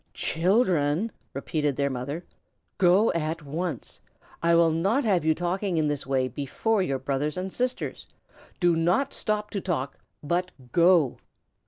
"Children!" 0.15 1.11
repeated 1.31 1.75
their 1.75 1.91
mother. 1.91 2.25
"Go 2.79 3.11
at 3.11 3.43
once. 3.43 3.99
I 4.41 4.55
will 4.55 4.71
not 4.71 5.05
have 5.05 5.23
you 5.23 5.35
talking 5.35 5.77
in 5.77 5.89
this 5.89 6.07
way 6.07 6.27
before 6.27 6.81
your 6.81 6.97
brothers 6.97 7.37
and 7.37 7.53
sisters. 7.53 8.07
Do 8.59 8.75
not 8.75 9.13
stop 9.13 9.51
to 9.51 9.61
talk, 9.61 9.99
but 10.23 10.49
go!" 10.71 11.17